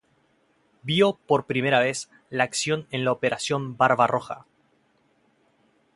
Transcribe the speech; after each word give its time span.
Vio 0.81 1.19
por 1.27 1.45
primera 1.45 1.79
vez 1.79 2.09
la 2.31 2.43
acción 2.43 2.87
en 2.89 3.05
la 3.05 3.11
Operación 3.11 3.77
Barbarroja. 3.77 4.47